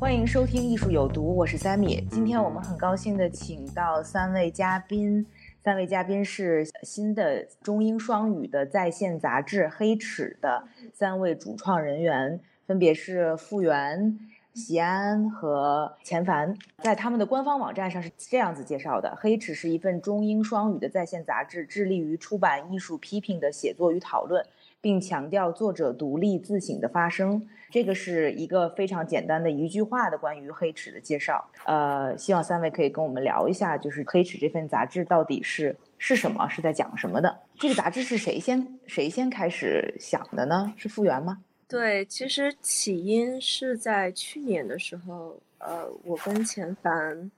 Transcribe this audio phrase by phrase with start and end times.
[0.00, 2.06] 欢迎收听《艺术有毒》，我是 Sammy。
[2.08, 5.26] 今天我们很高兴的请到三位嘉宾，
[5.64, 10.62] 三位嘉宾是新的中英双语的在线杂志《黑齿》的
[10.94, 14.16] 三位主创人员，分别是傅园、
[14.54, 16.56] 席安和钱凡。
[16.78, 24.46] 在他们的官方网站上是这样子介绍的：《黑齿》是一份中英双语的在线杂志，致力于出版艺术批评的写作与讨论，
[24.80, 27.46] 并强调作者独立自省的发声。
[27.70, 31.46] 这个是一个非常简单的一句话的关于《黑齿》的介绍。
[31.66, 37.38] 呃，希望三位可以跟我们聊一下，就是《黑齿》这份杂志到底是是什么，是在讲什么的？
[37.58, 40.72] 这个杂志是谁先谁先开始想的呢？
[40.76, 41.38] 是傅园吗？
[41.68, 47.30] 对，其实起因是在去年的时候，呃，我跟钱凡。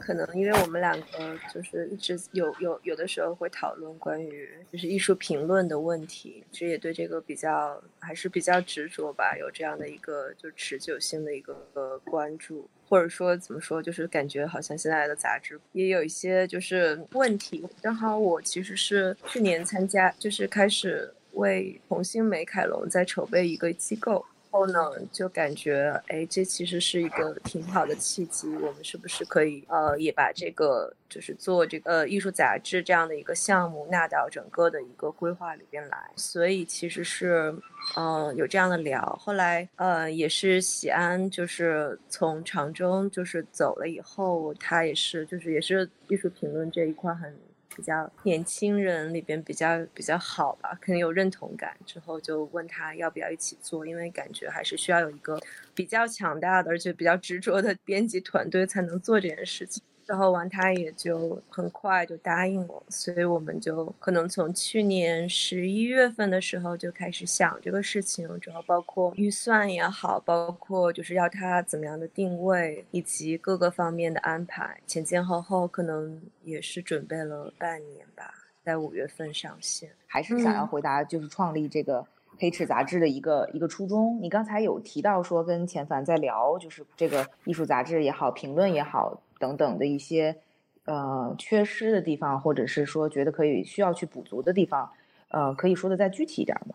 [0.00, 17.66] 可能因为我们两个就是一直有有有的时候会讨论关于就是艺术评论的问题，其实也对这个比较还是比较执着吧，有这样的一个就持久性的一个关注，或者说怎么说，就是感觉好像现在的杂志也有一些就是问题。
[17.82, 24.24] 正好我其实是去年参加，就是开始为红星美凯龙在筹备一个机构。
[24.50, 28.48] 后呢，就感觉哎，这其实是一个挺好的契机。
[28.56, 36.10] 我们是不是可以呃，也把这个就是做这个艺术杂志这样的一个项目纳到整个的一个规划里边来？
[36.16, 37.54] 所以其实是
[37.96, 39.00] 嗯有这样的聊。
[39.20, 47.36] 后来呃也是喜安，就是从长征就是走了以后，他也是就是也是艺术评论这一块很。
[47.78, 51.76] 比较年轻人里边比较比较好吧，可能有认同感。
[51.86, 55.40] 之后就问他要不要一起做，因为感觉还是需要有一个
[55.74, 59.80] 比较强大的，而且比较执着的编辑团队才能做这件事情。
[60.08, 78.32] 之后完，他也就很快就答应了，所以我们就可能从去年十一月份的时候就开始想这个事情，之后包括预算也好，包括就是要他怎么样的定位，以及各个方面的安排，前前后后可能也是准备了半年吧，
[78.64, 79.90] 在五月份上线。
[80.06, 82.02] 还是想要回答，就是创立这个
[82.38, 84.18] 黑齿杂志的一个一个初衷。
[84.22, 89.20] 你刚才有提到说跟钱凡在聊，就是这个艺术杂志也好，评论也好。
[89.38, 90.36] 等等的一些
[90.84, 94.90] 呃缺失的地方，或者是说觉得可以需要去补足的地方，
[95.30, 96.74] 呃，可以说的再具体一点吗？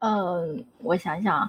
[0.00, 1.48] 嗯，我想想，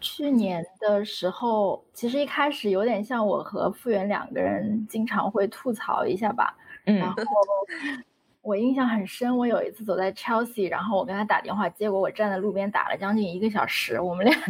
[0.00, 6.54] 去年的时候，其实一开始有点像我和傅园两个人经常会吐槽一下吧。
[6.84, 6.96] 嗯。
[6.96, 7.16] 然后
[8.42, 14.34] 我印象很深，我有一次走在 Chelsea，然后我跟他打电话，结果我站在路边打了将近一个小时，我们俩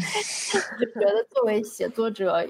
[0.80, 2.44] 就觉得作为写作者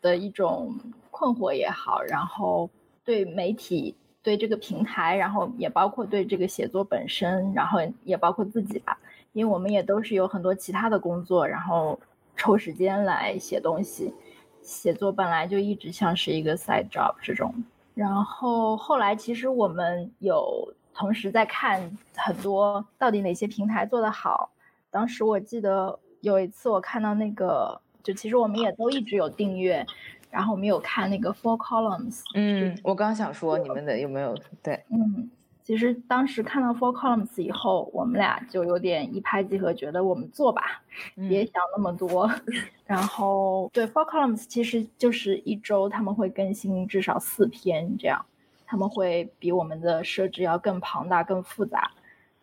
[0.00, 0.72] 的一种。
[1.14, 2.68] 困惑也好，然后
[3.04, 8.98] 对媒体、对这个平台，然后也包括对这个写作本身，然后也包括自己吧，
[9.32, 11.96] 因为我们也都是有很多其他的工作，然后
[12.36, 14.12] 抽时间来写东西。
[14.60, 17.54] 写作本来就一直像是一个 side job 这种。
[17.94, 24.50] 然后后来其实我们有同时在看很多到底哪些平台做得好。
[24.90, 29.86] 当时我记得有一次我看到那个，就其实我们也都一直有订阅。
[30.34, 35.30] 然后我们有看那个 Four Columns，嗯，我刚想说你们的有没有对，嗯，
[35.62, 40.82] 其实当时看到 Four Columns 以后，我们俩就有点一拍即合，觉得我们做吧，
[41.14, 42.28] 别想那么多。
[42.84, 48.26] 然后对 Four Columns 其实就是一周他们会更新至少四篇这样，
[48.66, 51.92] 他们会比我们的设置要更庞大、更复杂，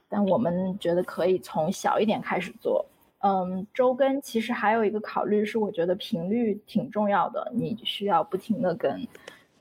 [0.07, 2.85] 但我们觉得可以从小一点开始做。
[3.23, 9.07] 嗯，周更其实还有一个考虑是，我觉得频率挺重要的，你需要不停的跟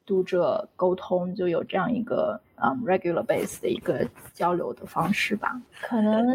[0.07, 5.61] 读者沟通，就有这样一个嗯 regular base 的一个交流的方式吧。
[5.83, 6.27] 可能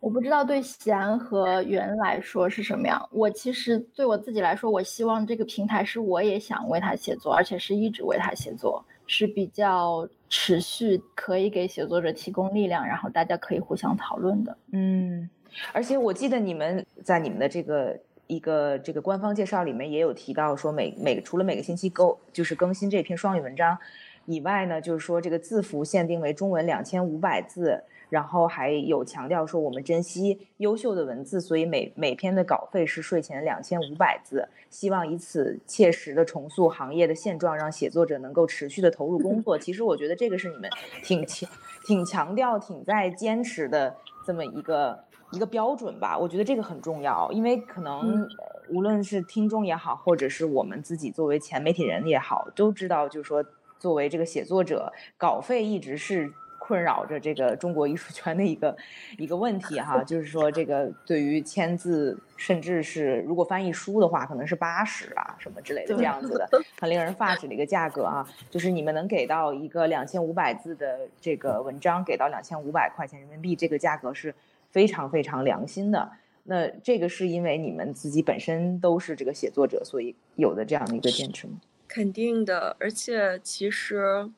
[0.00, 3.08] 我不知道对喜安和袁来说是什么样。
[3.12, 14.58] 我其实对我自己来说，我希望这个平台是我也想为他写作，而且是一直为他写作，是比较持续，可以给写作者提供力量，然后大家可以互相讨论的。
[14.72, 15.30] 嗯。
[15.72, 23.78] 而且我记得你们在你们的这个一个这个官方介绍里面也有提到说每每除了每个星期更就是更新这篇双语文章
[24.26, 39.56] 以外呢，就是说这个字符限定为中文两千五百字，然后还有强调说我们珍惜优秀的文字，所以每每篇的稿费是税前两千五百字，希望以此切实的重塑行业的现状，让写作者能够持续的投入工作。
[39.56, 40.68] 其实我觉得这个是你们
[41.04, 41.48] 挺强、
[41.86, 43.94] 挺强调、挺在坚持的
[44.26, 44.98] 这么一个
[45.36, 46.18] 一个标准吧。
[46.18, 48.26] 我觉得这个很重要，因为可能
[48.70, 53.44] 无论是听众也好，或者是我们自己作为前媒体人也好，都知道就是说。
[53.78, 58.74] 作为这个写作者，稿费一直是困扰着这个中国艺术圈的一个
[59.18, 60.02] 一个问题哈。
[60.02, 66.48] 就是说，这个对于签字，甚至是如果翻译书的话，可能是八十啊什么之类的这样子的，
[66.80, 68.26] 很令人发指的一个价格啊。
[68.48, 74.34] 就是你们能给到一个两千五百字的这个文章，给到两千五百块钱人民币，这个价格是
[74.76, 76.12] 非常非常良心的。
[76.42, 81.58] 那这个是因为你们自己本身都是这个写作者，所以有的这样的一个坚持吗？
[81.88, 84.30] 肯定的，而且其实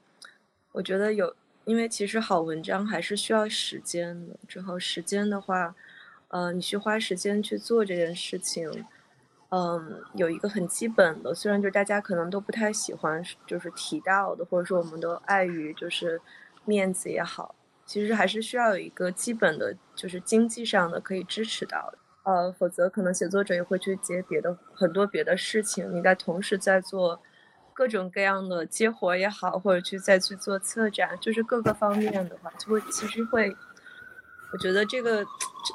[0.70, 4.36] 我觉得有，因为其实好文章还是需要时间的。
[4.46, 5.74] 之后时间的话，
[6.28, 8.70] 呃，你去花时间去做这件事情。
[9.50, 16.20] 嗯，有一个很基本的，虽然就大家可能都不太喜欢，就是提到的，或者说我们都碍于就是
[16.64, 17.54] 面子也好，
[17.88, 21.92] 其实还是需要有一个基本的，就是经济上的可以支持到。
[22.22, 27.20] 呃，否则可能写作者也会去接别的很多别的事情，你在同时在做。
[27.78, 33.56] 各种各样的接活也好，或者去再去做策展，就是各个方面的话，就会其实会，
[34.52, 35.24] 我觉得这个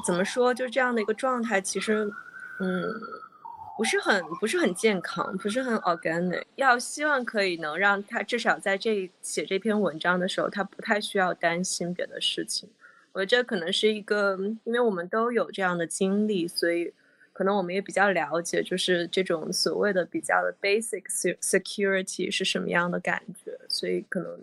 [0.06, 2.12] 怎么说，就这样的一个状态，其实，
[2.60, 2.84] 嗯，
[3.78, 6.44] 不是很不是很健康，不是很 organic。
[6.56, 12.70] 要希望可以能让他至少在这写这篇文章的时候，他不太需要担心别的事情。
[13.12, 16.94] 我觉得这可能是一个，因为我们都有这样的经历，所以。
[17.36, 21.02] 可能我们也比较了解，就是这种所谓的比较的 basic
[21.42, 24.40] security 是什么样的感觉，所以可能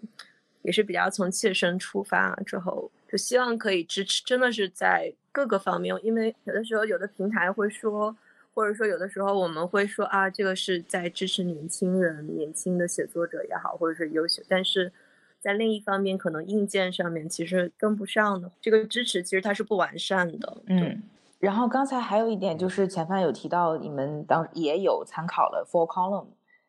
[0.63, 8.17] 也是比较从切身出发之后，就希望可以支持，真的是在各个方面，因为有的时候有的平台会说，
[8.61, 14.93] 或者说有的时候我们会说啊，这个是在支持年轻人、年轻的写作者也好，或者是优秀，但是
[15.41, 21.03] 在另一方面，可能硬件上面其实跟不上的，这个支持其实它是不完善的，嗯。
[21.39, 26.27] 然后刚才还有一点就是前番有提到，你们当也有参考了 Four Column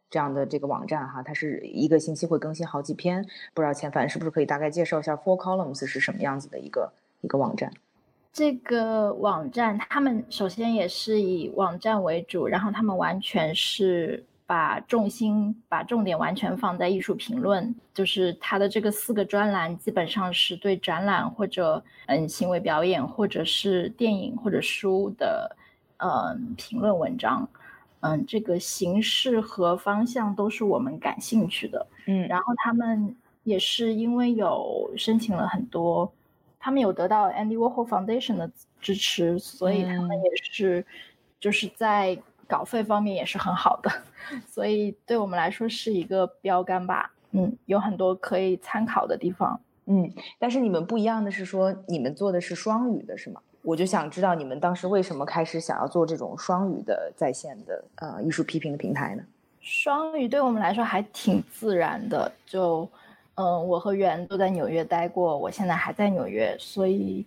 [0.09, 3.21] 这样的这个网站哈，它是一个星期会更新好几篇，
[3.53, 7.73] 不知道前番是不是可以大概介绍一下 Four Columns 是什么样子的一个一个网站？
[8.33, 14.25] 这个网站他们首先也是以网站为主，然后他们完全是。
[14.47, 25.55] 把重心、把重点完全放在艺术评论，就是它的这个四个专栏，基本上是对展览或者嗯行为表演，或者是电影或者书的
[25.99, 27.47] 嗯评论文章，
[28.01, 36.11] 嗯，这个形式和方向都是我们感兴趣的，嗯，然后他们也是因为有申请了很多，
[36.61, 38.49] 他们有得到 Andy Warhol Foundation 的
[38.79, 40.85] 支持，所以他们也是
[41.41, 42.17] 就是在。
[42.47, 43.89] 稿费方面也是很好的，
[44.45, 47.09] 所以对我们来说是一个标杆吧。
[47.31, 49.57] 嗯，有很多可以参考的地方。
[49.85, 53.39] 嗯，但是你们不一样的是说，你们做的是双语的，是吗？
[53.61, 59.23] 我就想知道你们当时为什么开始想要做这种双语的在线的呃艺术批评的平台呢？
[59.61, 62.29] 双语对我们来说还挺自然的。
[62.45, 62.85] 就
[63.35, 67.25] 嗯，我和袁都在纽约待过，我现在还在纽约，所以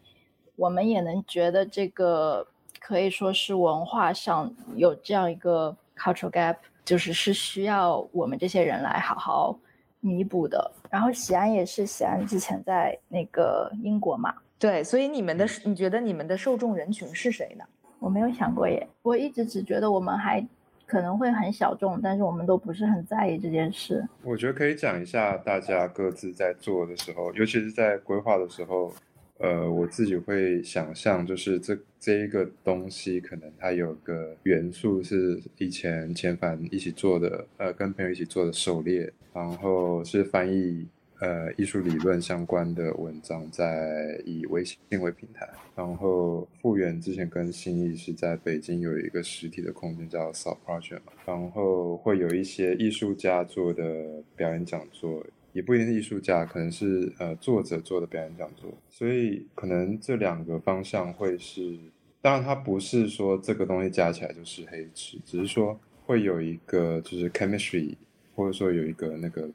[0.56, 2.46] 我们也能觉得这个。
[2.86, 9.58] 可以说是文化上有这样一个 cultural gap，就是是需要我们这些人来好好
[10.00, 10.70] 弥补的。
[10.90, 17.64] 然后喜安也是，喜安之前在那个英国嘛，对，所以你们的你觉得你们的受众人群是谁呢？
[17.98, 20.46] 我没有想过耶，我一直只觉得我们还
[20.94, 24.06] 可能会很小众，但是我们都不是很在意这件事。
[24.22, 28.94] 我觉得可以讲一下大家各自在做的时候，尤其是在规划的时候。
[29.38, 40.86] 呃，我自己会想象，就是这这一个东西，可能它有个元素是以前前凡一起做的，呃，跟朋友一起做的狩猎，然后是翻译
[41.24, 55.24] 呃艺术理论相关的文章，在以微信为平台，然后复原之前跟新义是在北京有一个实体的空间叫 s o u Project 嘛，然后会有一些艺术家做的表演讲座。
[55.54, 61.78] 也不一定是艺术家，可能是呃作者做的表演讲座，所以可能这两个方向会是，
[62.20, 67.94] 当然它不是说这个东西加起来就是黑池，只是说会有一个就是 chemistry，
[68.34, 69.48] 或者说有一个那个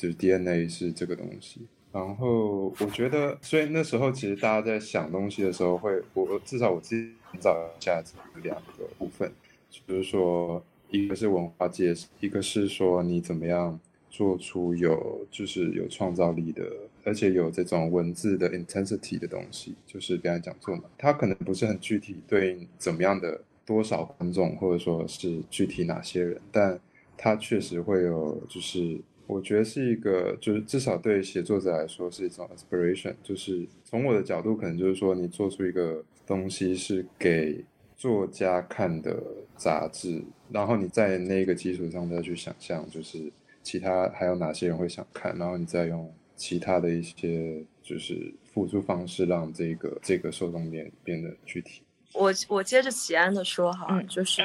[0.00, 1.60] 就是 DNA 是这个东西。
[1.92, 9.30] 然后我觉得，所以那时候其实大家在想东西的时候，会我至少我自己找价值两个部分，
[9.68, 13.78] 就是说一个是文化界，一个是说你怎么样。
[14.12, 16.68] 做出有就是有创造力的
[17.04, 26.80] 而且有这种文字的 intensity 的东西，就是刚才讲座嘛，它可能不是很具体对应怎么样的多少观众，或者说是具体哪些人，但
[27.16, 29.00] 它确实会有，就是
[29.30, 37.64] 我觉得是一个，就是至少对写作者来说是一种 aspiration，就是从我的角度，可能就是说你做出一个东西是给
[37.96, 39.22] 作家看的
[39.56, 43.32] 杂志，然后你在那个基础上再去想象，就是
[43.62, 46.12] 其他还有哪些人会想看，然后你再用。
[46.36, 51.82] 其他的一些就是辅助方式，让这个这个受众面变得具体。
[52.14, 54.40] 我我接着齐安的说哈，就是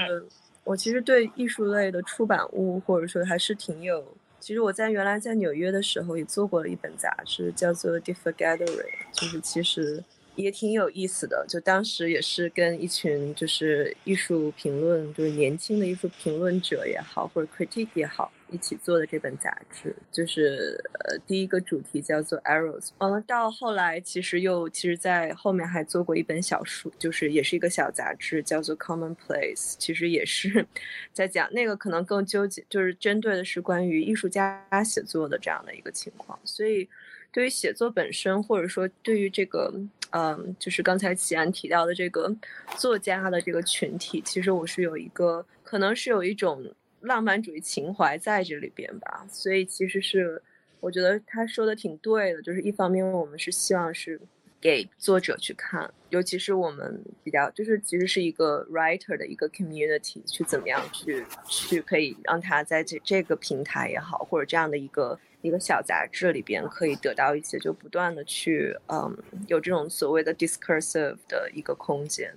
[0.65, 4.05] 我其实对艺术类的出版物或者说还是挺有。
[4.45, 8.67] 其实我在原来在纽约的时候也做过了一本杂志，叫做《differ gatherer》，
[9.11, 10.03] 就是其实
[10.35, 11.45] 也挺有意思的。
[11.47, 18.31] 就当时也是跟一群就是艺术评论，就是年轻的艺术评论者也好，或者 critic 也好。
[18.51, 30.65] 一起做的这本杂志，就是呃，第一个主题叫做 Arrows，嗯，到后来其实又其实，在后面还做过一本小书，就是也是一个小杂志，叫做 Commonplace，其实也是
[31.11, 36.39] 在讲那个可能更纠结，就是针对的是关于艺术家写作的这样的一个情况。
[36.45, 36.87] 所以，
[37.35, 39.69] 对于写作本身，或者说对于这个，
[40.11, 42.33] 嗯，就是刚才齐安提到的这个
[42.77, 46.73] 作家的这个群体，其实我是有一个，可能是有一种。
[47.01, 50.41] 浪漫主义情怀在这里边吧，所以其实是
[50.79, 54.19] 我觉得他说的挺对的，就是一方面我们是希望是
[54.59, 69.15] 给作者去看，尤其是我们比较就是其实是一个 writer 的一个 community 去怎么样去去可以让他在这这个平台也好，或者这样的一个一个小杂志里边可以得到一些就不断的去嗯
[69.47, 72.33] 有这种所谓的 discursive 的一个空间。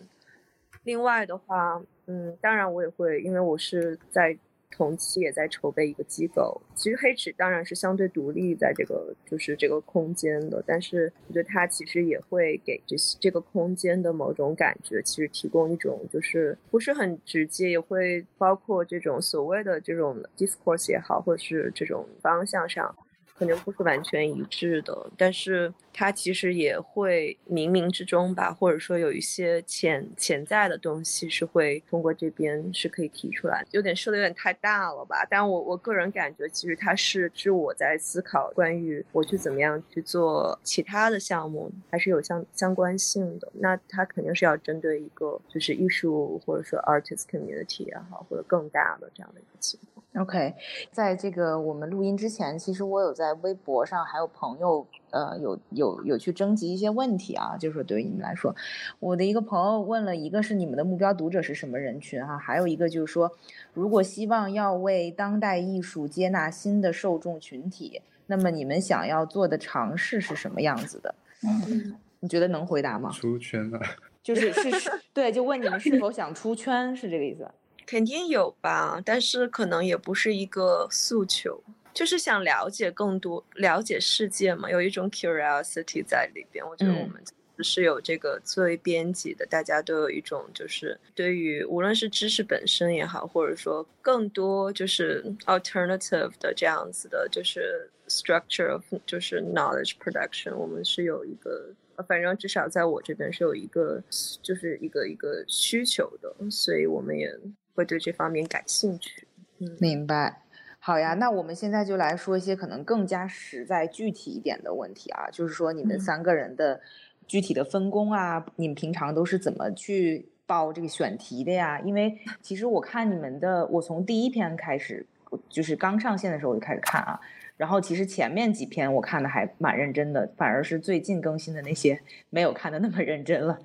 [0.84, 4.36] 另外的话，嗯，当然我也会，因为我是在。
[4.70, 22.94] 同期也在筹备一个机构，其实黑池当然是相对独立在这个就是这个空间的，但是我觉得它其实也会给这这个空间的某种感觉，其实提供一种就是不是很直接，也会包括这种所谓的这种 discourse 也好，或者是这种方向上。
[23.38, 35.24] 可能不是完全一致的，但是它其实也会冥冥之中吧，或者说有一些潜潜在的东西是会通过这边是可以提出来，有点说的有点太大了吧。
[35.30, 43.48] 但我我个人感觉，其实它是是我在思考关于我去怎么样去做其他的项目，还是有相相关性的。
[43.54, 50.04] 那它肯定是要针对一个就是艺术或者说 artist community 也好，或者更大的这样的一个情况。
[50.14, 50.54] OK，
[50.90, 58.54] 在这个我们录音之前，其实我有在微博上还有朋友，呃，有有有去征集一些问题啊，就是说对于你们来说，
[58.98, 63.30] 我的一个朋友问了一个是你们的目标读者是什么人群哈，还有一个就是说，
[63.72, 71.14] 如果希望要为当代艺术接纳新的受众群体，那么你们想要做的尝试是什么样子的？
[71.42, 73.10] 嗯，你觉得能回答吗？
[73.10, 73.80] 出圈了？
[74.22, 77.48] 就是是，对，就问你们是否想出圈，是这个意思？
[77.86, 81.62] 肯定有吧，但是可能也不是一个诉求，
[81.98, 86.64] 就是想了解更多，了解世界嘛，有一种 curiosity 在里边。
[86.64, 87.20] 我觉得我们
[87.58, 101.74] 是有这个作为编辑的，大家都有一种就是对于无论是知识本身也好，或者说更多就是 alternative 的这样子的，就是 structure of 就是 knowledge production，我们是有一个，
[102.06, 104.00] 反正至少在我这边是有一个，
[104.40, 107.36] 就是一个一个需求的，所以我们也。
[107.74, 109.24] 会对这方面感兴趣，
[109.60, 110.42] 嗯，明白。
[110.88, 116.80] 好呀，那我们现在就来说一些可能更加实在、具体一点的问题啊，就是说你们三个人的
[117.26, 121.78] 具体的分工啊，你们平常都是怎么去报这个选题的呀？
[121.80, 125.04] 因为其实我看你们的，我从第一篇开始，
[125.50, 127.20] 就是刚上线的时候我就开始看啊，
[127.58, 133.58] 然后其实前面几篇我看的还蛮认真的，反而是最近更新的那些没有看的那么认真了，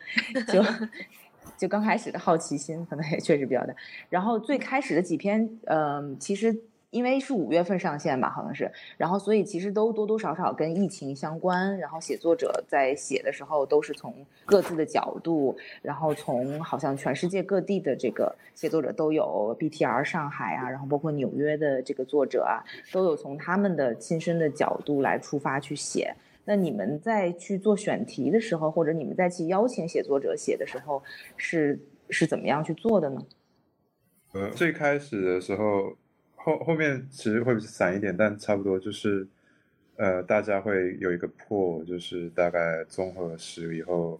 [0.52, 0.62] 就。
[1.56, 3.74] 就刚开始的好奇心可能也确实比较大，
[4.10, 6.54] 然后最开始的几篇，嗯，其实
[6.94, 14.14] 因为是五月份上线吧，好像是，然后所以其实都多多少少跟疫情相关，然后写作者在写的时候都是从
[14.46, 26.16] 各自的角度，然后从好像全世界各地的这个写作者都有，BTR 上海啊，然后包括纽约的这个作者啊，都有从他们的亲身的角度来出发去写。
[26.46, 31.02] 那你们在去做选题的时候，或者你们在去邀请写作者写的时候，
[31.38, 33.22] 是是怎么样去做的呢？
[34.34, 35.96] 呃，最开始的时候，
[36.44, 39.26] 后后面其实会散一点，但差不多就是，
[39.96, 44.20] 呃，大家会有一个破，就是大概综合十以后，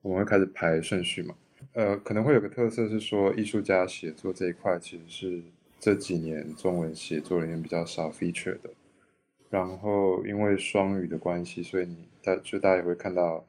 [0.00, 1.34] 我们会开始排顺序嘛。
[1.74, 5.42] 呃，可能会有个特色是说，艺术家写作这一块其实是
[5.78, 8.70] 这几年中文写作里面比较少 feature 的。
[9.50, 13.44] 然后因为双语的关系，所以你大就大家也会看到，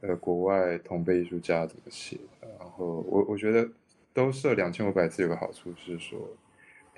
[0.00, 2.16] 呃，国外同辈艺术家怎么写。
[2.40, 3.68] 然后我我觉得
[4.14, 6.18] 都设两千五百字有个好处是说，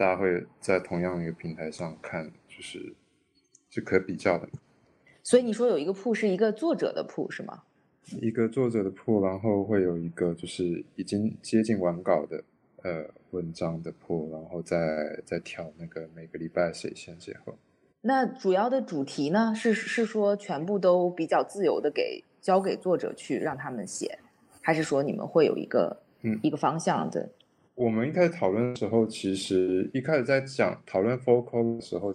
[0.02, 2.92] 大家会在同样一个平台上看，就是
[3.71, 4.49] 是可比较的。
[5.23, 7.62] 所以你说有一个铺是一个作者的铺是吗？
[8.21, 12.42] 一个作者的铺，然后会有一个就是已经接近完稿的
[12.82, 14.76] 呃文章的铺，然后再
[15.25, 17.56] 再挑那个每个礼拜谁先谁后。
[18.00, 19.54] 那主要的主题呢？
[19.54, 24.18] 是是说全部都比较自由的给交给作者去让他们写，
[24.61, 27.30] 还是说你们会有一个嗯一个方向的？
[27.74, 32.14] 我们一开始讨论的时候，其实一开始在讲讨论 focal 的时候，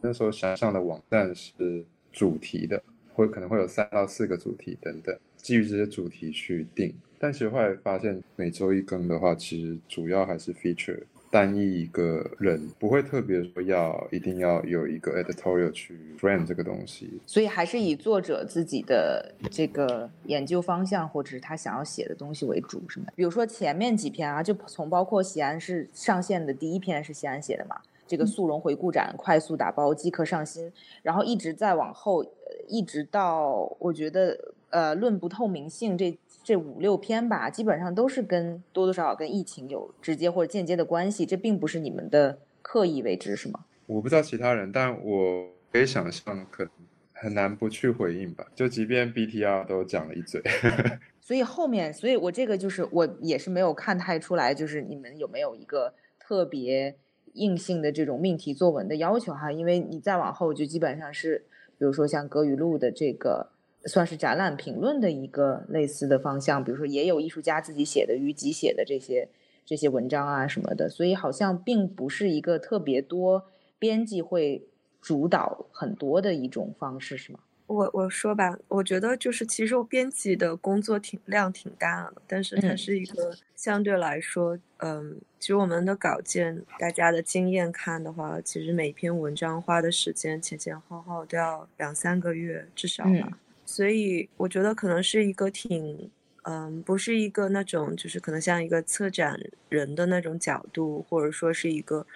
[0.00, 2.82] 那时候想象的网站是主题的。
[3.14, 6.94] 会可能会有三到四个主题等等，基于这些主题去定。
[7.18, 17.20] 但其实后来发现，每周一更的话，其实主要还是 feature 单一一个人，不会特别说要一定要有一个 editorial 去 frame 这个东西。
[17.26, 23.06] 所以还是以作者自己的这个研究方向或者是他想要写的东西为主，是吗？
[23.14, 27.76] 比如说前面几篇啊，就从包括西安是上线的第一篇是西安写的嘛？
[28.06, 32.24] 这个速溶回顾展快速打包即刻上新，然后一直在往后，
[32.68, 36.16] 一直到我觉得呃论不透明性这
[36.46, 41.26] 这五六篇吧，基本上都是跟多多少少跟疫情有直接或者间接的关系。
[41.26, 43.64] 这并不是你们的刻意为之，是吗？
[43.86, 46.72] 我不知道其他人，但我可以想象，可能
[47.12, 48.46] 很难不去回应吧。
[48.54, 50.40] 就即便 BTR 都讲了一嘴，
[51.20, 56.96] 所以后面，所以我这个就是我也是没有看太出来，就是你们有没有一个特别。
[57.32, 61.44] 硬性的这种命题作文的要求哈，因为你再往后就基本上是，
[61.76, 63.50] 比如说像格语录的这个，
[63.86, 69.28] 算是展览评论的一个类似的方向，比如说也有艺术家自己写的、于己写的这些
[69.64, 73.46] 这些文章啊什么的，所以好像并不是一个特别多
[73.78, 74.66] 编辑会
[75.00, 77.40] 主导很多的一种方式，是吗？
[77.68, 96.10] 我我说吧，我觉得就是其实我编辑的工作挺量挺大的，但是它是一个相对来说，嗯，其实我们的稿件，大家的经验看的话，其实每篇文章花的时间前前后后都要两三个月至少吧，所以我觉得可能是一个挺，
[96.44, 102.06] 嗯，不是一个那种就是可能像一个策展人的那种角度，或者说是一个。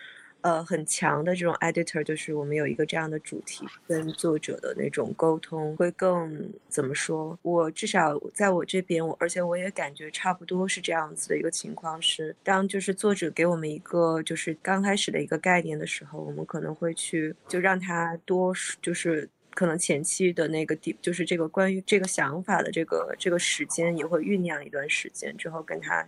[0.43, 7.39] 呃，很强的这种 editor，就是我们有一个这样的主题，跟作者的那种沟通会更怎么说？
[7.43, 26.07] 我至少在我这边，我而且我也感觉差不多是这样子的一个情况是，当就是作者给我们一个就是刚开始的一个概念的时候，我们可能会去就让他多就是可能前期的那个底，就是这个关于这个想法的这个这个时间也会酝酿一段时间之后跟他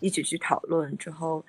[0.00, 1.44] 一起去讨论之后。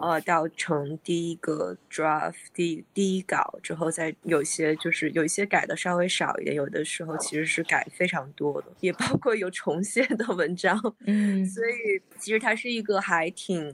[0.00, 10.80] 呃，到成第一个 draft 第第一稿之后，再有些就是有一些改的稍微少一点，有的时候其实是改非常多的，也包括有重写的文章。
[11.04, 13.70] 嗯，所以其实它是一个还挺。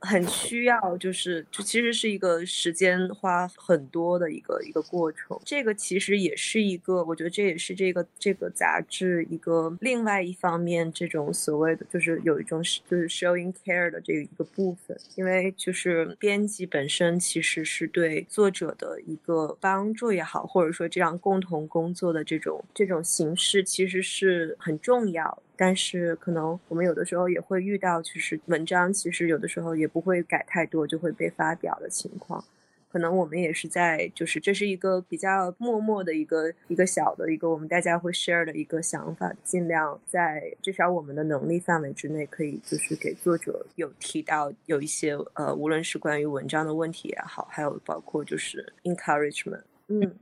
[0.00, 5.38] 很需要，就是就其实是一个时间花很多的一个一个过程。
[5.44, 14.96] 这个其实也是一个，我觉得这也是这个这个杂志一个另外一方面，这种所谓的就是有一种就是 showing care 的这一个部分。
[15.16, 25.42] 因为就是编辑本身其实是对作者的一个帮助也好，或者说这样共同工作的这种这种形式，其实是很重要。
[25.58, 32.44] 但是可能我们有的时候也会遇到，就是文章其实有的时候也不会改太多就会被发表的情况。
[32.90, 49.64] 可能我们也是在，就是这是一个比较默默的一个一个小的一个我们大家会 share 的一个想法，尽量在至少我们的能力范围之内，可以就是给作者有提到有一些呃，无论是关于文章的问题也好，还有包括就是 encouragement。
[49.88, 50.14] 嗯，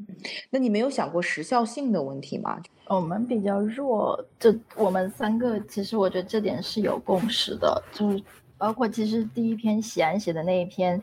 [0.51, 2.63] 那你没有想过时效性的问题吗？
[2.87, 8.23] 我们比较弱，就我们三个，其实我觉得这点是有共识的，就是
[8.57, 11.03] 包括其实第一篇喜安写的那一篇，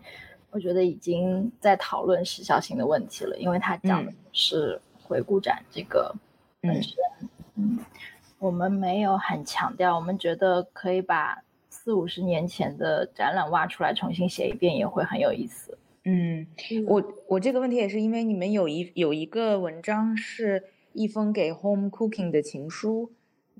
[0.49, 6.15] 我觉得已经在讨论时效性的问题了，因为他讲的是回顾展这个
[6.61, 6.95] 本身。
[7.55, 7.79] 嗯，
[8.39, 11.37] 我们没有很强调，我们觉得可以把
[11.69, 15.77] 四五十年前的展览挖出来重新写一遍，也会很有意思。
[16.05, 16.45] 嗯，
[16.85, 23.11] 我我这个问题也是因为你们有一有一个文章是一封给 home cooking 的情书，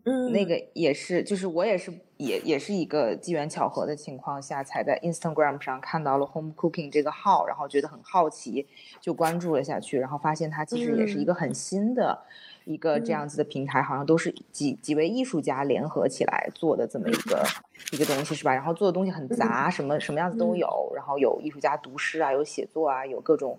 [0.06, 8.68] 嗯，那个也是，就是我也是，也也是一个机缘巧合的情况下，才在 Instagram 上看到了 Home Cooking 这个号，然后觉得很好奇，
[9.00, 12.20] 就关注了下去，然后发现它其实也是一个很新的
[12.66, 17.42] 一个这样子的平台，好像都是几几位艺术家联合起来做的这么一个
[17.94, 18.54] 一个东西，是吧？
[18.54, 23.58] 然后做的东西很杂，什么什么样子都有，然后有艺术家读诗啊，有写作啊，有各种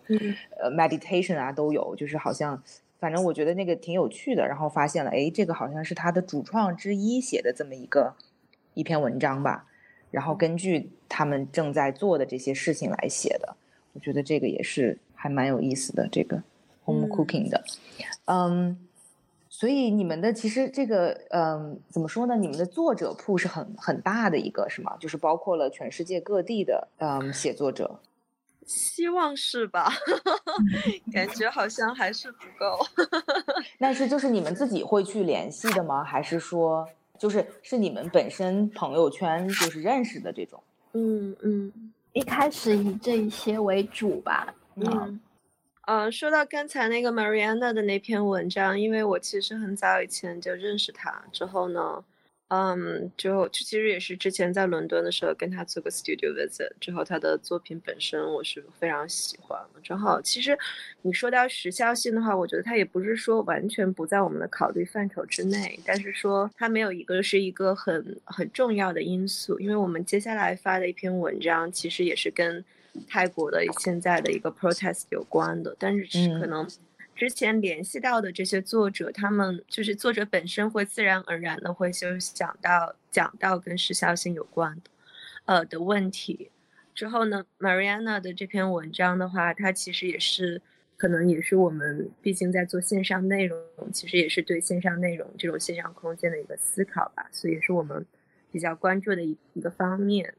[0.60, 2.62] 呃 meditation 啊都有，就是好像。
[3.04, 8.14] 反正我觉得那个挺有趣的，然后发现了，哎，这个好像是他的主创之一写的这么一个
[8.72, 9.66] 一篇文章吧，
[10.10, 13.56] 然后根据他们正在做的这些事情来写的，
[13.92, 16.42] 我觉得这个也是还蛮有意思的，这个
[16.86, 17.62] home cooking 的，
[18.24, 18.78] 嗯，
[19.50, 22.38] 所以你们的其实这个，嗯，怎么说呢？
[22.38, 24.96] 你们的作者铺是很很大的一个，是吗？
[24.98, 28.00] 就是包括了全世界各地的，嗯，写作者。
[28.66, 29.92] 希望是吧？
[31.12, 32.78] 感觉好像还是不够。
[33.78, 36.02] 那是就是你们自己会去联系的吗？
[36.04, 40.62] 还是说就是是你们本身朋友圈就是认识的这种？
[40.92, 41.72] 嗯嗯，
[42.12, 44.54] 一开始以这一些为主吧。
[44.76, 45.20] 嗯
[45.86, 52.04] 嗯，说到刚才那个 Mariana 的那篇文章，因为我其实很早以前就认识他，之后呢。
[52.48, 59.58] 嗯，就其实也是之前在伦敦的时候跟他做过 studio visit 之后，他的作品本身我是非常喜欢。
[59.82, 60.56] 正好，其实
[61.02, 72.64] 你说到时效性的话，我觉得他也不是说完全不在我们的考虑范畴之内，但是说他没有一个是一个很很重要的因素，因为我们接下来发的一篇文章其实也是跟
[73.08, 76.68] 泰国的现在的一个 protest 有关的，但是可能。
[77.14, 84.90] 之前联系到的这些作者，他们就是作者本身会自然而然的会就想到讲到跟时效性有关的，
[85.44, 86.50] 呃的问题。
[86.92, 90.60] 之后呢，Mariana 的这篇文章的话，它其实也是
[90.96, 93.58] 可能也是我们毕竟在做线上内容，
[93.92, 98.04] 其实也是对线上内容这种线上空间的一个思考吧，所以是我们
[98.50, 100.34] 比较关注的一一个方面。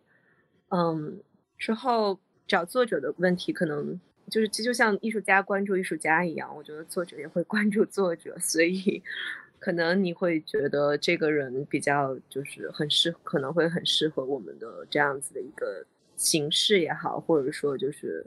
[0.69, 1.21] 嗯，
[1.57, 3.99] 之后找作者的问题可能。
[4.29, 9.01] 就是这就像艺术家关注艺术家一样，我觉得作者也会 关注作者，所以
[9.59, 15.85] 可能你会觉得这个人比较就是很适，可能会很适合我们的这样子的一个
[16.15, 18.25] 形式也好，或者说就是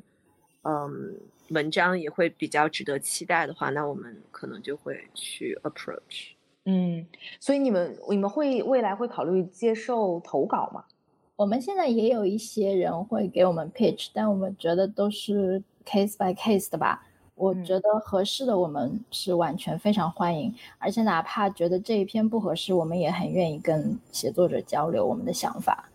[0.63, 1.17] 嗯
[1.51, 6.33] 文章也会比较值得期待的话，那我们可能就会去 approach。
[6.65, 7.07] 嗯，
[7.41, 10.85] 所以你们你们会未来会考虑接受投稿吗？
[11.39, 15.63] 我们现在也有一些人会给我们 pitch，但我们觉得都是。
[15.87, 17.03] case by case 的吧，
[17.35, 25.89] 我觉得合适的我们是完全非常欢迎，而且哪怕觉得这一篇不合适，我们也很愿意跟写作者交流我们的想法。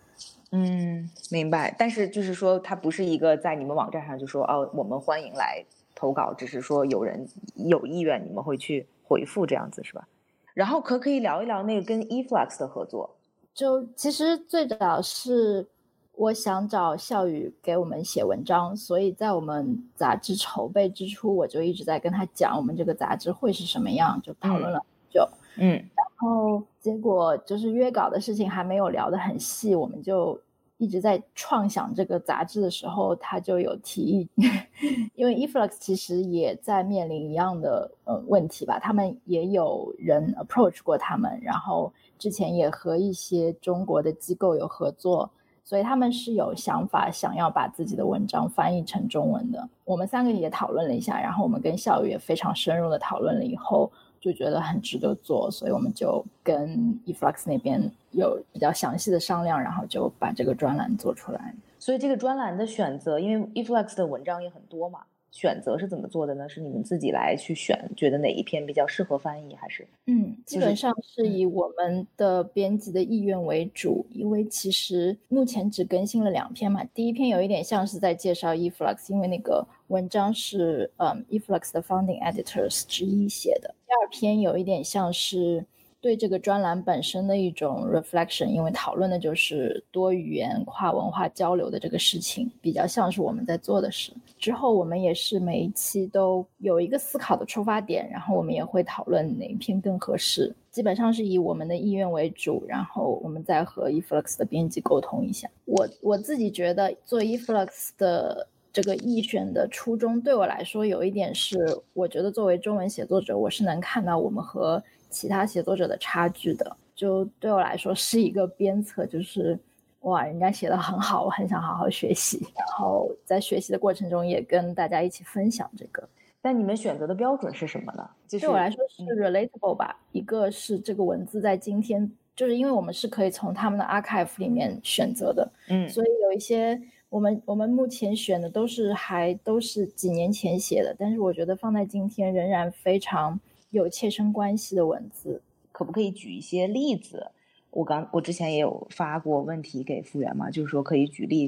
[0.50, 1.76] 嗯，明白。
[1.78, 10.08] 但是就是说，它不是一个在你们网站上就说哦，我们欢迎来投稿，只是说有人有意愿，你们会去回复这样子是吧？
[10.56, 13.16] 然后可可以聊一聊那个跟 Eflux 的合作，
[13.54, 15.68] 就其实最早是。
[16.16, 25.28] 我想找笑宇给我们写文章，所以在我们杂志筹备之初，我就一直在跟他讲我们这个杂志会是什么样，就讨论了很久。
[25.58, 30.40] 嗯，然后结果就是约稿的事情还没有聊得很细，我们就
[30.78, 34.30] 一直在创想这个杂志的时候，他就有提议，
[35.16, 45.30] 因为 Eflux 其实也在面临一样的呃问题吧，他们也有人 approach 过他们，然后之前也和一些中国的机构有合作。
[45.66, 49.70] 所以他们是有想法，想要把自己的文章翻译成中文的。
[49.86, 53.90] 我们三个也讨论了一下，然后我们跟校友也非常深入的讨论了以后，
[54.24, 61.54] 就觉得很值得做，所以我们就跟 Eflux 那边有比较详细的商量，然后就把这个专栏做出来。
[61.78, 65.02] 所以这个专栏的选择，因为 Eflux 的文章也很多嘛。
[65.34, 66.48] 选择是怎么做的呢？
[66.48, 69.86] 是你们自己来去选，觉得哪一篇比较适合翻译，还是？
[70.06, 76.84] 嗯，基本上是以我们的编辑的意愿为主，因为其实目前只更新了两篇嘛。
[76.94, 83.74] 第一篇有一点像是在介绍 Eflux，因为那个文章是嗯 Eflux 的 founding editors 之一写的。
[83.88, 85.66] 第二篇有一点像是。
[86.04, 94.12] 对这个专栏本身的一种 reflection，因为讨论的就是多语言跨文化交流的这个事情，比较像是我们在做的事。
[94.38, 100.54] 之后我们也是每一期都有一个思考的出发点，然后我们也会讨论哪一篇更合适。
[100.72, 105.50] 基本上是以我们的意愿为主，然后我们再和 Eflux 的编辑沟通一下。
[105.64, 111.58] 我我自己觉得做 Eflux 的这个译选的初衷，对我来说有一点是，
[111.94, 119.58] 我觉得作为中文写作者，我是能看到我们和其他写作者的差距的，就对我来说是一个鞭策，就是
[120.02, 126.04] 哇，人家写的很好，我很想好好学习，然后在学习的过程中也跟大家一起分享这个。
[126.42, 128.10] 但你们选择的标准是什么呢？
[128.30, 129.98] 对我来说是 relatable 吧。
[130.12, 143.40] 一个是这个文字在今天，就是因为我们是可以从他们的 archive 里面选择的，嗯，所以有一些我们我们目前选的都是还都是几年前写的，但是我觉得放在今天仍然非常
[143.74, 145.42] 有切身关系的文字。
[145.72, 147.32] 可不可以举一些例子？
[147.72, 151.48] 我刚我之前也有发过问题给复原嘛，就是说可以举例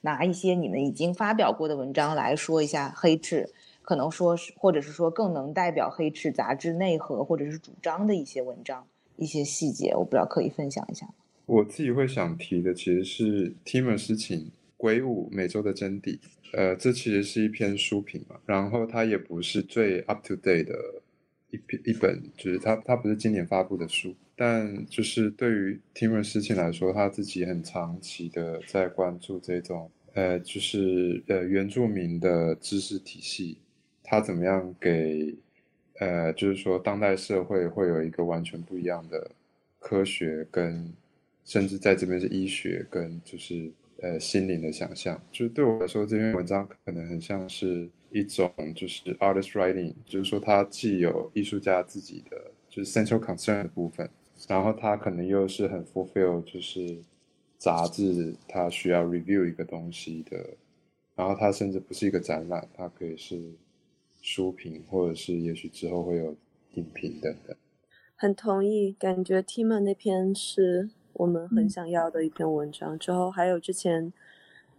[0.00, 3.50] 拿一些你们已经发表过的文章来说一下黑赤，
[3.82, 8.86] 可能说是或者是说更能代表黑赤杂志内核或者是主张的一些文章
[9.16, 11.12] 一些细节，我不知道可以分享一下吗？
[11.44, 14.38] 我自己会想提的其实是 Timmer 诗情
[14.78, 16.18] 《鬼舞每周的真谛》，
[16.54, 20.74] 呃，这其实是一篇书评嘛，然后它也不是最 up to date 的。
[21.50, 33.58] 一篇一本就是他，他不是今年发布的书，但就是对于 Timur 事情来说，他自己很长期的在关注这种，呃，就是呃原住民的知识体系，
[34.02, 35.34] 他怎么样给，
[36.00, 39.30] 呃，就是说当代社会会有一个完全不一样的
[39.78, 40.92] 科学跟，
[41.44, 43.70] 甚至在这边是医学跟就是
[44.02, 47.88] 呃心灵的想象，就是对我来说这篇文章可能很像是。
[48.16, 54.08] 一种就是 artist writing，就是说它既有艺术家自己的就是 central concern 的部分，
[54.48, 56.96] 然后它可能又是很 fulfill，就是
[57.58, 60.54] 杂志它需要 review 一个东西的，
[61.14, 63.38] 然后它甚至不是一个展览，它可以是
[64.22, 66.34] 书评，或者是也许之后会有
[66.72, 67.54] 影评等等。
[68.14, 72.98] 很同意，感觉 Tim 那篇是我们很想要的一篇文章。
[72.98, 74.10] 之后还有之前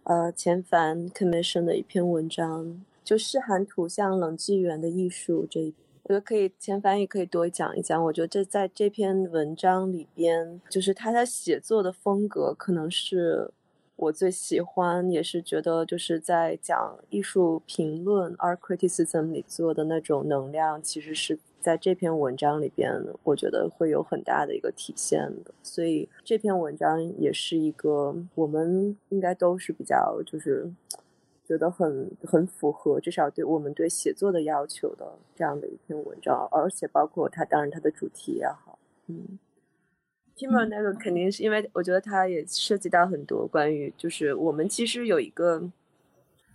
[0.02, 2.84] 呃前凡 commission 的一篇文章。
[3.08, 8.04] 就是含图像冷纪元的艺术这一，我觉得可以前翻译可以多讲一讲。
[8.04, 13.50] 我觉得这在这篇文章里边，就是他的写作的风格，可能是
[13.96, 22.92] 我最喜欢，也是觉得就是在讲艺术评论 art criticism 里做的那种能量，其实是在这篇文章里边，
[23.22, 25.54] 我觉得会有很大的一个体现的。
[25.62, 30.70] 所以这篇文章也是一个我们应该都是比较就是。
[31.48, 39.38] 觉得很很符合，至少对我们对写作的要求的这样的一篇文章，而且包括它，当然它的主题也好，嗯
[40.36, 45.62] ，Timur 那个肯定是因为我觉得它也涉及到很多关于，就是我们其实有一个，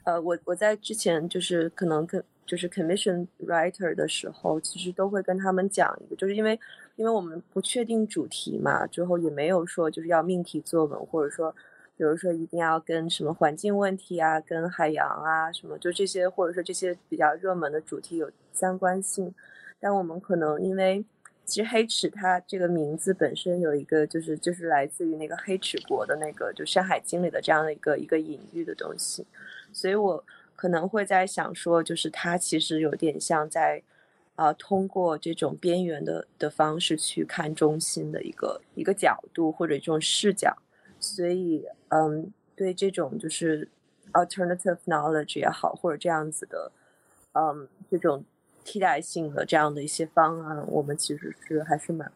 [0.04, 6.60] 呃，我我在之前就是可能跟就是 commission writer 的时候，其实都会跟他们讲一个，就是因为
[6.98, 11.56] 因为我们不确定主题嘛，之后也没有说就是要命题作文，或者说。
[11.96, 19.34] 比如说，一定要跟什么环境问题啊，跟海洋啊，什么就这些，或者说这些比较热门的主题有相关性。
[19.80, 21.06] 但我们可能因为，
[21.46, 29.28] 其实黑齿它这个名字本身有一个，就是就是来自于那个黑齿国的那个，就《山海经》里的这样的一个一个隐喻的东西。
[29.72, 30.24] 所以我
[30.56, 33.84] 可能会在想说，就是它其实有点像在，
[34.36, 40.58] 啊，通过这种边缘的的方式去看中心的一个一个角度或者这种视角。
[41.04, 43.68] 所以，嗯，对这种就是
[44.14, 46.72] alternative knowledge 也好，或者这样子的，
[47.34, 48.24] 嗯，这种
[48.64, 52.10] 替代性的这样的一些方案，我们其实是还是蛮，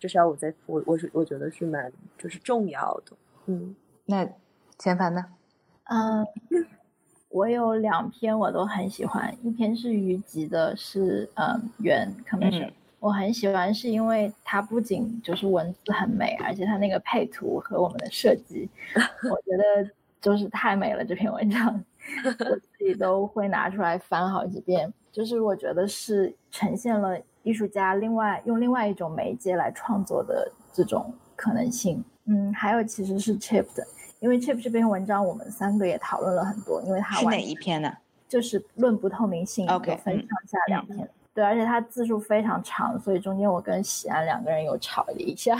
[0.00, 3.16] 至少我在我我是我觉得是蛮就是重要的。
[3.44, 3.76] 嗯，
[4.06, 4.26] 那
[4.78, 5.26] 钱凡呢？
[5.84, 6.26] 嗯，
[7.28, 12.72] 我有两篇我都很喜欢，一篇是虞吉的，是嗯原 commission。
[13.06, 18.68] 我很喜欢，是因为它不仅就是文字很美，而且它那个配图和我们的设计，
[19.30, 19.88] 我觉得
[20.20, 21.04] 就是太美了。
[21.04, 21.84] 这篇文章
[22.26, 32.02] 我自己都会拿出来翻好几遍，就是我觉得是呈现了艺术家另外用另外一种媒介来创作的这种可能性。
[32.24, 33.86] 嗯，还有其实是 Chip 的，
[34.18, 37.96] 因为 Chip 这篇文章我们三个也讨论了很多，因为它是哪一篇呢？
[38.26, 41.08] 就是论不透明性，OK，分上下两篇。
[41.36, 45.54] 对，而且它字数非常长，所以中间我跟喜安两个人有吵了一下，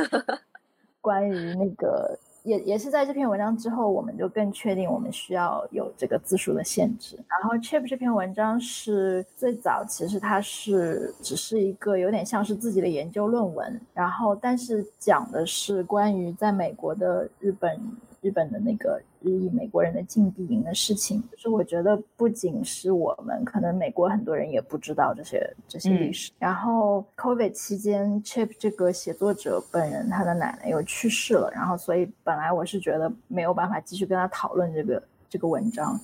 [1.00, 7.16] 关于那个也也是在这篇文章之后，我们就更确定我们需要有这个字数的限制。
[7.16, 17.80] 然后 Chip 这篇文章是最早，其实它是只是一个有点像是自己的研究论文，然后但是讲的是关于在美国的日本。
[18.20, 26.30] 日本的那个日裔美国人的禁闭营的事情，就是我觉得不仅是我们，可能美国很多人也不知道这些这些历史。
[26.38, 35.98] 然后 COVID 期间，Chip 这个写作者本人他的奶奶又去世了，然后所以本来我是觉得没有办法继续跟他讨论这个这个文章。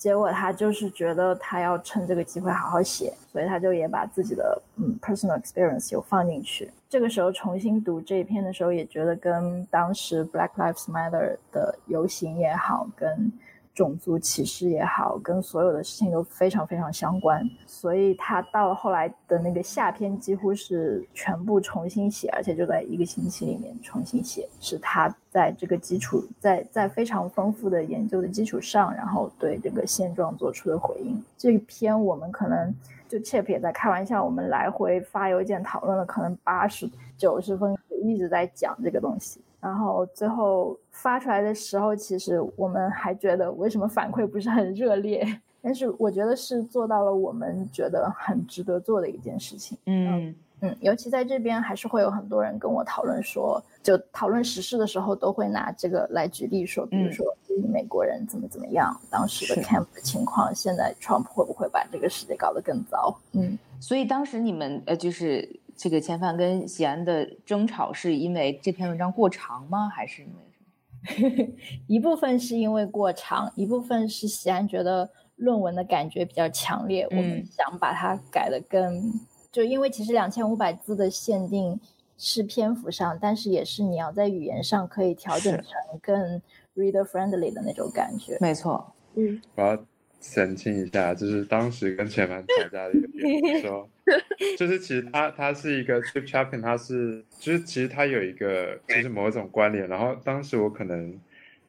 [0.00, 6.70] 结果他就是觉得他要趁这个机会好好写，所以他就也把自己的嗯 personal experience 有放进去。
[6.88, 13.30] 这个时候重新读这一篇的时候，也觉得跟当时 Black Lives Matter 的游行也好，跟
[13.74, 17.48] 种族歧视也好，跟所有的事情都非常非常相关。
[17.66, 31.22] 所以他到了后来的那个下篇，几乎是全部重新写，而且就在一个星期里面重新写，是他在这个基础，在在非常丰富的研究的基础上，然后对这个现状做出的回应。
[31.38, 32.74] 这篇我们可能
[33.08, 39.40] 就 Chip 也在开玩笑，我们来回发邮件讨论了可能八十九十分，一直在讲这个东西。
[39.60, 45.26] 然后最后发出来的时候，其实我们还觉得为什么反馈不是很热烈？
[45.62, 49.76] 但是我觉得是做到了我们觉得很值得做的一件事情。
[49.84, 57.26] 嗯嗯，尤其在这边还是会有很多人跟我讨论说，就讨论时事的时候都会拿这个来举例说，比如说
[57.70, 63.14] 美国人怎么怎么样，当时的 camp 的情况，现在 Trump 会不会把这个世界搞得更糟？
[63.32, 65.46] 嗯，所以当时你们呃就是。
[65.80, 69.88] 这个千帆跟喜安的争吵是因为这篇文章过长吗？
[69.88, 71.54] 还是因为什么？
[71.88, 79.10] 一部分是因为过长，一部分是喜安觉得论文的感觉比较强烈，我们想把它改的更……
[79.50, 81.80] 就因为其实两千五百字的限定
[82.18, 85.64] 是篇幅上，但是也是你要在语言上可以调整成
[86.02, 86.42] 更
[86.76, 88.36] reader friendly 的那种感觉。
[88.38, 89.40] 没错，嗯。
[89.54, 89.82] 我要
[90.20, 93.88] 澄清一下，就是当时跟前凡吵架的一个点，说，
[94.58, 101.18] 就是其实他他是一个 trip chapping，他是就是其实他有一个就是某一种关联，然后当时我可能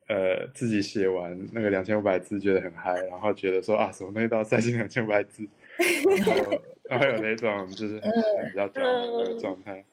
[0.08, 5.48] 呃自己写完那个两千五百字觉得很嗨，然后觉得说啊什么东西都要塞进两千五百字，
[6.26, 8.00] 然后然后有那种就是
[8.50, 9.84] 比较焦的状态。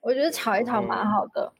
[0.00, 1.52] 我觉得吵一吵蛮好的。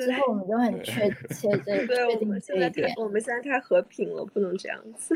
[0.00, 2.92] 之后我们就很确 切这确定这一点。
[2.96, 5.14] 我们现在太和平了，不能这样子。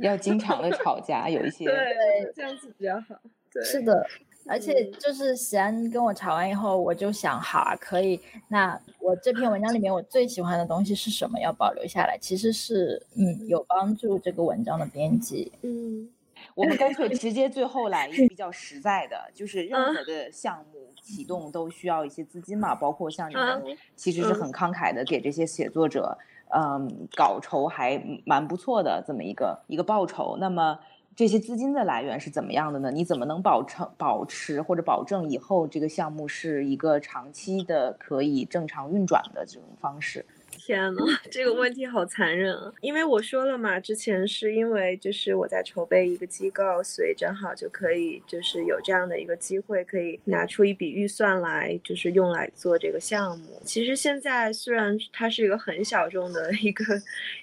[0.00, 3.16] 要经常的吵架，有一 些对这样子比较好。
[3.52, 4.06] 对，是的，
[4.46, 8.18] 而且就是喜安跟我吵完以后，我就想，好啊，可以。
[8.48, 11.38] 那我这篇文章里面我最喜欢的东西是什么？
[11.40, 15.52] 要保留下来，其实是嗯，有帮助这个文章的编辑。
[15.62, 16.08] 嗯，
[16.54, 20.80] 我们干脆直接最后来一个比较实在的，就是任何的项目。
[21.02, 26.16] 启动都需要一些资金嘛，包括像你们其实是很慷慨的给这些写作者，
[26.54, 30.36] 嗯，稿酬还蛮不错的这么一个一个报酬。
[30.38, 30.78] 那么
[31.16, 32.92] 这些资金的来源是怎么样的呢？
[32.92, 40.24] 你怎么能保成保持或者保证以后这个项目是一个长期的可以正常运转的这种方式？
[40.64, 42.72] 天呐， 这个问题好残忍啊！
[42.80, 53.60] 因为我说了嘛，之前是因为就是我在筹备一个机构，所以正好就可以就是有这样的一个机会，可以拿出一笔预算来，就是用来做这个项目。
[53.64, 56.84] 其实现在虽然它是一个很小众的一个，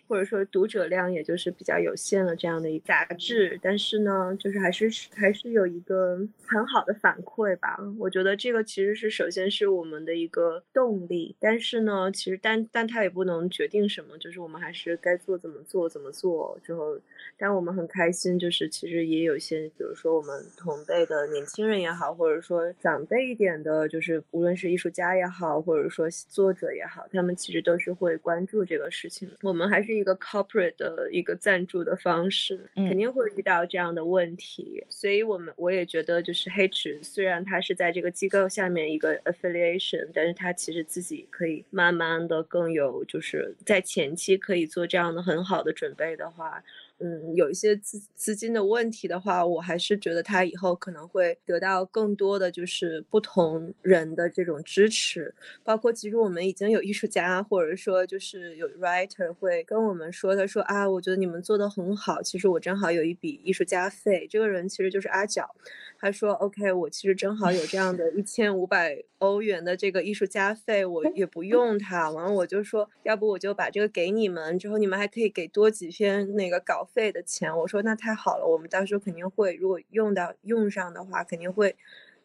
[0.08, 7.78] 或者说读者量也就是比较有限的这样的一杂志，但是呢，就是还是还是有一个很好的反馈吧。
[7.98, 13.09] 我觉得这个其实是首先是我们的一个动力，但是呢，其实但但它也。
[13.10, 16.58] 不能决定什么，就是我们还是该做怎么做怎么做。
[16.64, 16.98] 之后，
[17.38, 29.30] 但我们很开心，就是其实也有一些，比如说我们同辈的年轻人也好，或者说长辈一点的，就是无论是艺术家也好，或者说作者也好，他们其实都是会关注这个事情。
[29.42, 34.84] 我们还是一个 corporate 的一个赞助的方式，肯定会遇到这样的问题。
[34.90, 42.99] 所以我们我也觉得，就是黑池虽然它是在这个机构下面一个 affiliation，但是它其实自己可以慢慢的更有。
[43.06, 46.64] 就是在前期可以做这样的很好的准备的话。
[47.02, 55.34] 嗯，有一些资资金的问题的话，我还是觉得他以后可能会得到更多的就是不同人的这种支持，
[55.64, 65.50] 包括其实我们已经有艺术家或者说就是有 writer 会跟我们说，他说啊，我觉得你们做的很好，其实我正好有一笔艺术家费，这个人其实就是阿角，
[65.98, 76.89] 他说 OK，我其实正好有这样的一千五百欧元的这个艺术家费，我也不用它，完了我就说，要不我就把这个给你们，之后你们还可以给多几篇那个稿。
[76.94, 81.76] 费的钱，我说那太好了，我们到时候肯定会，如果用到用上的话，肯定会，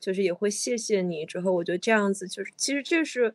[0.00, 1.24] 就是也会谢谢你。
[1.24, 3.32] 之后我觉得这样子就是，其实这是，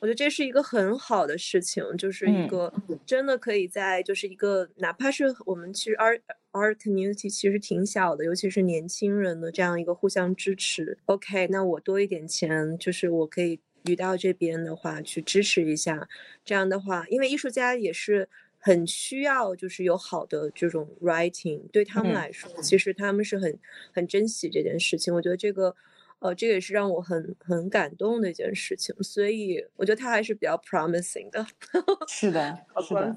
[0.00, 2.72] 我觉得这是一个很好的事情，就是一个
[3.06, 6.20] 真的可以在就是一个哪怕是我们其实 art
[6.52, 10.98] art community 其实挺小的，尤其是年轻人的这样一个互相支持。
[11.06, 16.08] OK，那我多一点钱，就是我可以遇到这边的话去支持一下，
[16.44, 18.28] 这样的话，因为艺术家也是。
[18.64, 23.58] 很需要，就是有好的这种 writing，对他们来说，其实他们是很
[23.92, 25.12] 很珍惜这件事情。
[25.12, 25.74] 我觉得这个，
[26.20, 28.94] 呃，这个也是让我很很感动的一件事情。
[29.02, 31.44] 所以我觉得他还是比较 promising 的。
[32.06, 33.16] 是的，是的。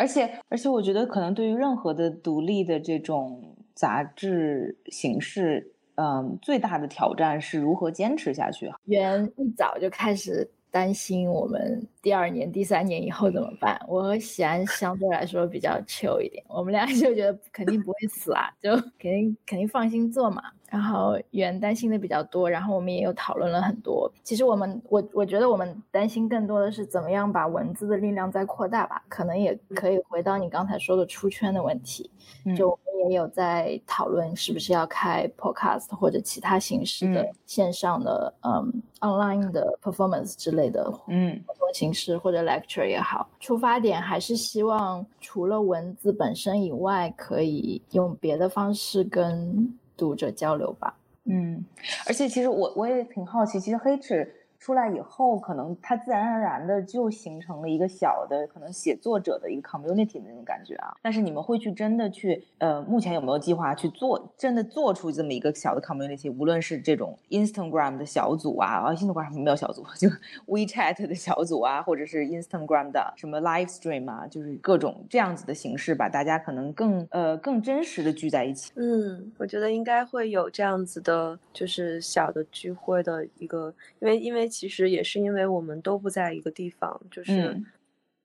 [0.00, 8.68] 而且而且，我觉得可能对于任何的独立的这种杂志形式，嗯，最大的挑战是如何坚持下去。
[8.86, 10.50] 原一早就开始。
[10.72, 13.80] 担心我们第二年、第三年以后怎么办。
[13.86, 20.42] 我和喜安相对来说比较 chill 一点，我们俩就觉得肯定不会死啊，就肯定肯定放心做嘛。
[20.72, 24.10] 然后原担心的比较多，然后我们也有讨论了很多。
[24.24, 29.04] 其实我们我我觉得我们担心更多的是怎么样把文字的力量再扩大吧。
[29.06, 32.10] 可能也可以回到你刚才说的出圈的问题，
[32.56, 43.28] 就我们也有在讨论是不是要开 podcast 或者其他形式的线上的嗯 online 的 performance 之类的嗯活动形式或者 lecture 也好。
[43.40, 49.78] 出发点还是希望除了文字本身以外，可以用别的方式跟。
[49.96, 51.64] 读者交流吧，嗯，
[52.06, 54.34] 而且其实我我也挺好奇，其实黑纸。
[54.62, 60.96] 出来以后，可能它自然而然的就形成了一个小的可能写作者的一个 community 的那种感觉啊。
[61.02, 66.32] 但是你们会去真的去，呃，目前有没有计划去做，真的做出这么一个小的 community？
[66.38, 70.08] 无论是这种 Instagram 的小组啊，啊，Instagram 没有小组，就
[70.46, 78.70] WeChat 的小组啊，或者是 Instagram 的什么 live stream 啊，就是各种这样子的形式，把大家可能更呃更真实的聚在一起。
[78.76, 84.51] 嗯，我觉得应该会有这样子的，就是小的聚会的一个，因为因为。
[84.52, 87.58] 其实也是因为我们都不在一个地方，就是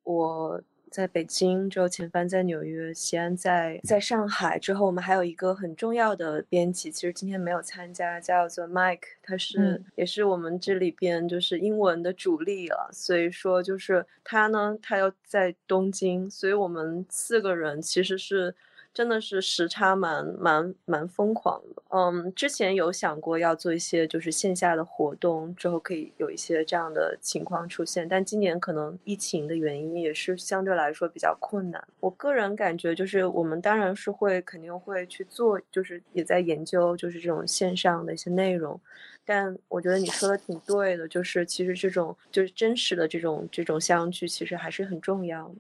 [0.04, 0.62] 我
[0.92, 4.60] 在北京，之后前帆在纽约，西安在在上海。
[4.60, 12.90] 之后我们还有一个很重要的编辑，其实今天没有参加，叫做 Mike，他是也是我们这里边就是英文的主力了。
[12.92, 18.54] 所以说就是他呢，他要在东京，所以我们四个人其实是。
[18.98, 31.88] 真的是时差蛮蛮蛮疯狂的，嗯，之前有想过要做一些就是线下的活动，之后可以有一些这样的情况出现，但今年可能疫情的原因也是相对来说比较困难。
[32.00, 38.82] 我个人感觉就是我们当然是会肯定会去做，就是也在研究就是这种线上的一些内容，
[39.24, 45.56] 但我觉得你说的挺对的，就是其实这种就是真实的这种这种相聚其实还是很重要的。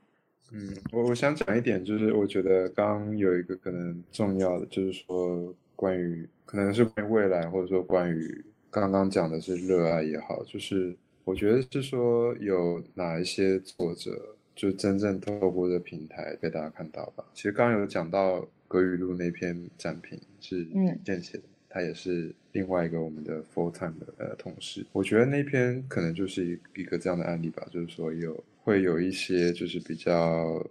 [0.51, 10.95] 嗯，我我想讲一点，就是我觉得刚有一个可能重要的，就是说关于可能是关于未来，或者说关于刚刚讲的是热爱也好，就是
[11.25, 17.25] 我觉得是说有哪一些作者就真正透过这平台被大家看到吧。
[17.33, 20.65] 其实刚刚有讲到格语录那篇展品是
[21.03, 24.85] 见写的，他也是另外一个我们的 full time 的呃同事。
[24.93, 28.41] 我觉得那篇可能就是一一个这样的案例吧，就是说有。
[28.67, 30.61] 会有一些就是比较，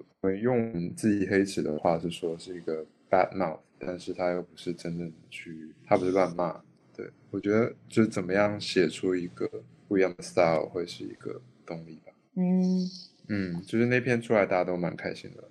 [0.42, 6.62] 用自己黑池的话是说是一个 bad mouth，但是他又不是真正去，他不是乱骂。
[6.94, 9.50] 对我觉得就是怎么样写出一个
[9.88, 12.12] 不一样的 style 会是一个动力吧。
[12.34, 12.84] 嗯
[13.28, 15.44] 嗯，就是那篇出来大家都蛮开心的，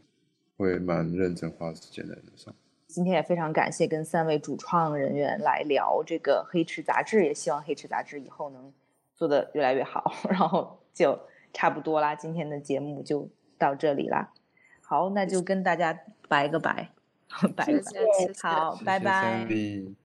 [0.56, 2.54] 会蛮认真花时间在那上。
[2.86, 8.72] 今天也非常感谢跟三位主创人员来聊这个黑池杂志，也希望黑池杂志以后能
[9.16, 11.20] 做得越来越好， 然后就。
[11.56, 14.34] 差不多啦，今天的节目就到这里啦。
[14.82, 15.97] 好，那就跟大家
[16.28, 16.91] 拜个拜，
[17.56, 20.05] 拜个拜，好，拜拜。